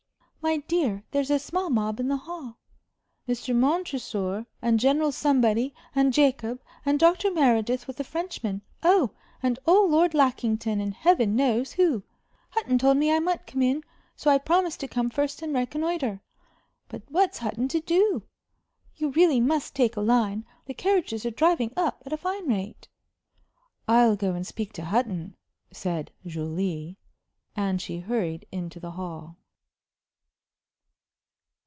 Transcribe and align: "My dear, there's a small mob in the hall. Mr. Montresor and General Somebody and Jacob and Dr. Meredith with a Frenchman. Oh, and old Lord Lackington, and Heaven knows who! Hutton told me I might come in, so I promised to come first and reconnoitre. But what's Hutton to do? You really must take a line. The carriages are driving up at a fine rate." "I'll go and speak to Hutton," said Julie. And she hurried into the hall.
"My 0.43 0.57
dear, 0.57 1.03
there's 1.11 1.29
a 1.29 1.37
small 1.37 1.69
mob 1.69 1.99
in 1.99 2.07
the 2.07 2.17
hall. 2.17 2.57
Mr. 3.29 3.55
Montresor 3.55 4.47
and 4.59 4.79
General 4.79 5.11
Somebody 5.11 5.71
and 5.93 6.11
Jacob 6.11 6.59
and 6.83 6.99
Dr. 6.99 7.29
Meredith 7.29 7.85
with 7.85 7.99
a 7.99 8.03
Frenchman. 8.03 8.63
Oh, 8.81 9.11
and 9.43 9.59
old 9.67 9.91
Lord 9.91 10.15
Lackington, 10.15 10.81
and 10.81 10.95
Heaven 10.95 11.35
knows 11.35 11.73
who! 11.73 12.01
Hutton 12.49 12.79
told 12.79 12.97
me 12.97 13.11
I 13.13 13.19
might 13.19 13.45
come 13.45 13.61
in, 13.61 13.83
so 14.15 14.31
I 14.31 14.39
promised 14.39 14.79
to 14.79 14.87
come 14.87 15.11
first 15.11 15.43
and 15.43 15.53
reconnoitre. 15.53 16.21
But 16.87 17.03
what's 17.09 17.37
Hutton 17.37 17.67
to 17.67 17.79
do? 17.79 18.23
You 18.95 19.09
really 19.11 19.39
must 19.39 19.75
take 19.75 19.95
a 19.95 20.01
line. 20.01 20.43
The 20.65 20.73
carriages 20.73 21.23
are 21.23 21.29
driving 21.29 21.71
up 21.77 22.01
at 22.03 22.13
a 22.13 22.17
fine 22.17 22.47
rate." 22.49 22.87
"I'll 23.87 24.15
go 24.15 24.33
and 24.33 24.47
speak 24.47 24.73
to 24.73 24.85
Hutton," 24.85 25.35
said 25.71 26.09
Julie. 26.25 26.97
And 27.55 27.79
she 27.79 27.99
hurried 27.99 28.47
into 28.51 28.79
the 28.79 28.91
hall. 28.93 29.37